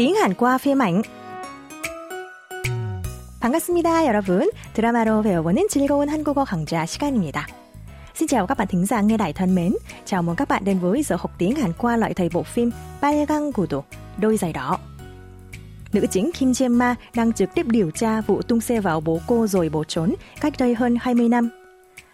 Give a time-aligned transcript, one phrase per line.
[0.00, 1.02] tiếng Hàn qua phim ảnh.
[3.40, 4.50] 반갑습니다, 여러분.
[4.74, 7.46] 드라마로 배워보는 즐거운 한국어 강좌 시간입니다.
[8.14, 9.72] Xin chào các bạn thính giả nghe đài thân mến.
[10.04, 12.70] Chào mừng các bạn đến với giờ học tiếng Hàn qua loại thầy bộ phim
[13.00, 13.82] 빨강 구두,
[14.18, 14.78] đôi giày đỏ.
[15.92, 19.20] Nữ chính Kim Jae Ma đang trực tiếp điều tra vụ tung xe vào bố
[19.26, 21.48] cô rồi bỏ trốn cách đây hơn 20 năm.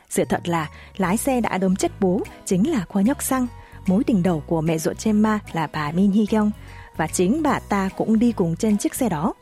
[0.08, 3.46] Sự thật là lái xe đã đâm chết bố chính là Khoa Nhóc Sang,
[3.86, 6.50] mối tình đầu của mẹ ruột Jae Ma là bà Min Hee Kyung
[6.97, 9.33] và chính bà ta cũng đi cùng trên chiếc xe đó.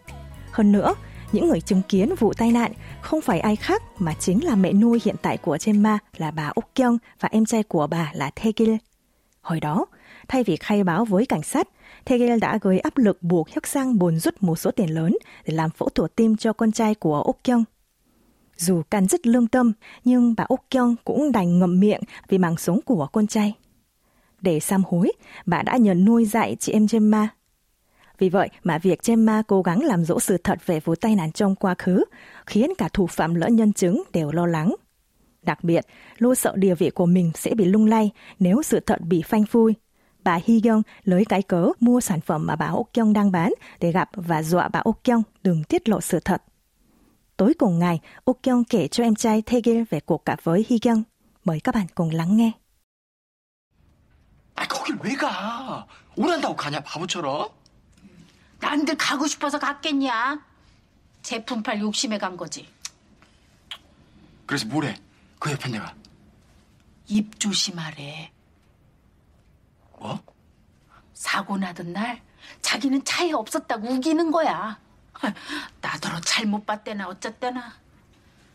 [0.52, 0.96] Hơn nữa,
[1.32, 4.74] những người chứng kiến vụ tai nạn không phải ai khác mà chính là mẹ
[4.74, 8.30] nuôi hiện tại của Gemma là bà Úc Kyung và em trai của bà là
[8.30, 8.76] Taegil.
[9.42, 9.86] Hồi đó,
[10.28, 11.68] thay vì khai báo với cảnh sát,
[12.06, 15.54] Taegil đã gây áp lực buộc Hyuk Sang bồn rút một số tiền lớn để
[15.54, 17.64] làm phẫu thuật tim cho con trai của Úc Kyung.
[18.58, 22.58] Dù can rất lương tâm, nhưng bà Úc Kyung cũng đành ngậm miệng vì mạng
[22.58, 23.54] sống của con trai.
[24.42, 25.12] Để sám hối,
[25.46, 27.30] bà đã nhờ nuôi dạy chị em Gemma
[28.19, 31.33] vì vậy mà việc Gemma cố gắng làm dỗ sự thật về vụ tai nạn
[31.33, 32.05] trong quá khứ
[32.47, 34.75] khiến cả thủ phạm lẫn nhân chứng đều lo lắng.
[35.43, 35.87] Đặc biệt,
[36.19, 39.47] lo sợ địa vị của mình sẽ bị lung lay nếu sự thật bị phanh
[39.47, 39.75] phui.
[40.25, 43.53] Bà Hee Kyung lấy cái cớ mua sản phẩm mà bà Ok Kyung đang bán
[43.81, 46.43] để gặp và dọa bà Ok Kyung đừng tiết lộ sự thật.
[47.37, 50.79] Tối cùng ngày, Ok Kyung kể cho em trai Taegil về cuộc gặp với Hee
[50.79, 51.03] Kyung.
[51.45, 52.53] Mời các bạn cùng lắng nghe.
[54.61, 55.87] 아, 거길 왜 가?
[56.17, 57.49] 오란다고 가냐, 바보처럼?
[58.66, 60.44] 남들 가고 싶어서 갔겠냐?
[61.22, 62.68] 제품 팔 욕심에 간 거지.
[64.48, 64.96] 그래서 뭐래?
[65.38, 65.94] 그 옆에 내가.
[67.08, 68.32] 입 조심하래.
[70.00, 70.20] 뭐?
[71.14, 72.24] 사고 나던 날
[72.62, 74.80] 자기는 차에 없었다고 우기는 거야.
[75.80, 77.74] 나더러 잘못 봤대나 어쨌대나.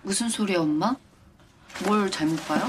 [0.02, 0.96] 무슨 소리야, 엄마?
[1.84, 2.68] 뭘 잘못 봐요?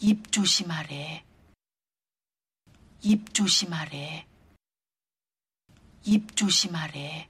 [0.00, 1.27] 입 조심하래.
[3.01, 4.25] 입 조심하래.
[6.05, 7.27] 입 조심하래.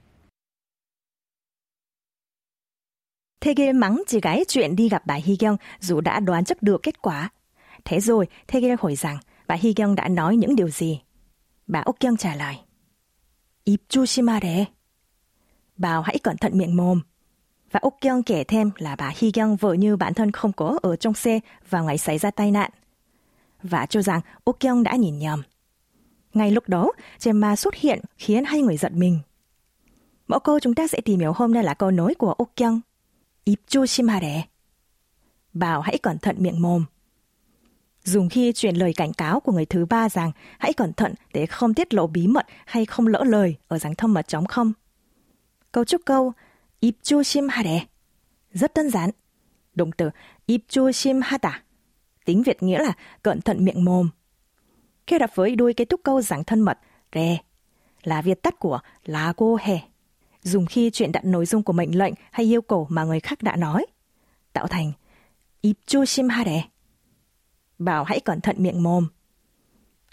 [3.40, 6.82] Taegil mắng chị gái chuyện đi gặp bà Hee Kyung dù đã đoán chắc được
[6.82, 7.30] kết quả.
[7.84, 11.00] Thế rồi, Taegil hỏi rằng bà Hee Kyung đã nói những điều gì.
[11.66, 12.56] Bà Ok Kyung trả lời.
[13.64, 14.64] 입 조심하래.
[15.76, 17.00] Bảo hãy cẩn thận miệng mồm.
[17.70, 20.78] Và Ok Kyung kể thêm là bà Hee Kyung vợ như bản thân không có
[20.82, 21.40] ở trong xe
[21.70, 22.70] vào ngày xảy ra tai nạn.
[23.62, 25.42] Và cho rằng Ok Kyung đã nhìn nhầm.
[26.33, 26.91] Ngay lúc đó,
[27.23, 29.19] Gemma xuất hiện khiến hai người giận mình.
[30.27, 32.81] Mẫu câu chúng ta sẽ tìm hiểu hôm nay là câu nói của Úc Kyung.
[33.43, 34.41] Íp joshimare.
[35.53, 36.85] Bảo hãy cẩn thận miệng mồm.
[38.03, 41.45] Dùng khi truyền lời cảnh cáo của người thứ ba rằng hãy cẩn thận để
[41.45, 44.73] không tiết lộ bí mật hay không lỡ lời ở dáng thâm mật chống không.
[45.71, 46.33] Câu trúc câu
[46.79, 47.79] íp joshimare.
[48.53, 49.09] Rất đơn giản.
[49.73, 50.09] Động từ
[50.45, 51.51] íp joshimata.
[52.25, 54.09] Tính Việt nghĩa là cẩn thận miệng mồm
[55.09, 56.79] khi đọc với đôi kết thúc câu dạng thân mật.
[57.13, 57.37] Re
[58.03, 59.79] là viết tắt của lá cô hè.
[60.41, 63.41] Dùng khi chuyện đặt nội dung của mệnh lệnh hay yêu cầu mà người khác
[63.41, 63.85] đã nói.
[64.53, 64.91] Tạo thành
[65.61, 66.63] ibchoshimhare
[67.79, 69.07] bảo hãy cẩn thận miệng mồm.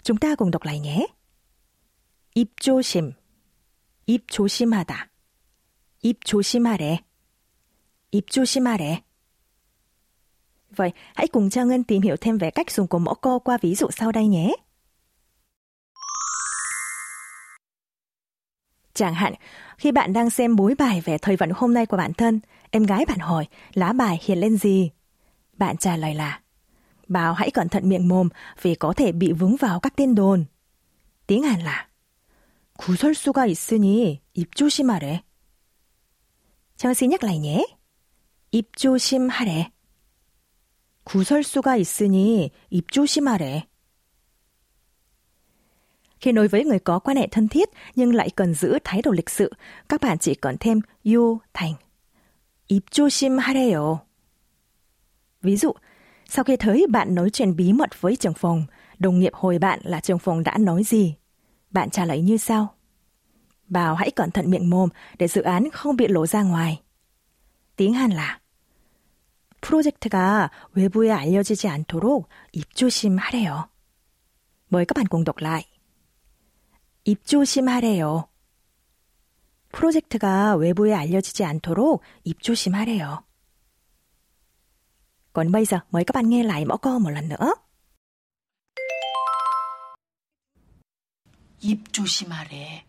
[0.03, 1.07] Chúng ta cùng đọc lại nhé.
[2.33, 3.11] Ibchoshim
[4.05, 5.07] ibchoshimhada
[6.01, 6.97] ibchoshimhare
[8.11, 8.97] ibchoshimhare
[10.75, 13.57] Vậy, hãy cùng Trang Ngân tìm hiểu thêm về cách dùng của mẫu câu qua
[13.61, 14.53] ví dụ sau đây nhé.
[18.96, 19.34] Chẳng hạn,
[19.78, 22.40] khi bạn đang xem bối bài về thời vận hôm nay của bản thân,
[22.70, 24.90] em gái bạn hỏi lá bài hiện lên gì?
[25.58, 26.40] Bạn trả lời là
[27.08, 28.28] Bảo hãy cẩn thận miệng mồm
[28.62, 30.44] vì có thể bị vướng vào các tin đồn.
[31.26, 31.88] Tiếng Hàn là
[32.78, 35.22] 구설수가 있으니 입 조심하래.
[36.76, 37.64] Trang xin nhắc lại nhé.
[38.50, 39.70] 입 조심하래.
[41.04, 43.68] 구설수가 있으니 입 조심하래.
[46.20, 49.10] Khi nói với người có quan hệ thân thiết nhưng lại cần giữ thái độ
[49.10, 49.52] lịch sự,
[49.88, 51.74] các bạn chỉ cần thêm 요 thành.
[52.68, 53.98] 입 조심하래요.
[55.42, 55.72] Ví dụ,
[56.28, 58.64] sau khi thấy bạn nói chuyện bí mật với trường phòng,
[58.98, 61.14] đồng nghiệp hồi bạn là trường phòng đã nói gì?
[61.70, 62.74] Bạn trả lời như sau.
[63.68, 64.88] Bảo hãy cẩn thận miệng mồm
[65.18, 66.80] để dự án không bị lộ ra ngoài.
[67.76, 68.38] Tiếng Hàn là
[69.62, 73.68] 프로젝트가 외부에 알려지지 않도록 입조심하래요.
[74.68, 75.66] Mời các bạn cùng đọc lại.
[77.07, 78.27] 입조심하래요.
[79.71, 83.23] 프로젝트가 외부에 알려지지 않도록 입조심하래요.
[85.33, 87.53] Còn bây giờ mời các bạn nghe lại mẫu câu một lần nữa.
[91.61, 92.83] 입 조심하래.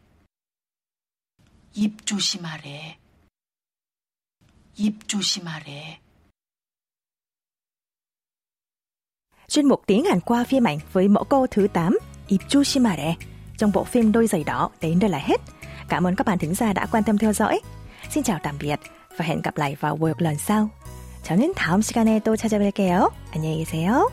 [1.75, 2.99] 입 조심하래.
[4.76, 6.00] 입 조심하래.
[9.49, 11.99] Chuyên mục tiếng Hàn qua phim ảnh với mẫu câu thứ 8,
[12.29, 13.38] 입 조심하래.
[13.58, 15.42] Trong bộ phim Đôi giày đỏ đến đây là hết.
[15.90, 17.60] Cảm ơn các bạn thính giả đã quan tâm theo dõi.
[18.10, 18.80] Xin chào tạm biệt
[19.18, 20.70] và hẹn gặp lại vào buổi lần sau.
[21.24, 23.10] 저는 다음 시간에 또 찾아뵐게요.
[23.31, 24.10] 안녕히 계세요.